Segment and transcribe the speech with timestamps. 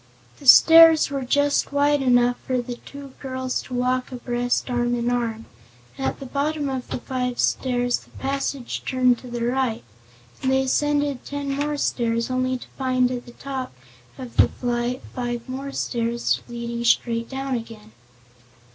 [0.39, 5.11] The stairs were just wide enough for the two girls to walk abreast, arm in
[5.11, 5.45] arm.
[5.95, 9.83] At the bottom of the five stairs the passage turned to the right,
[10.41, 13.75] and they ascended ten more stairs, only to find at the top
[14.17, 15.43] of the flight five
[15.75, 17.91] stairs leading straight down again.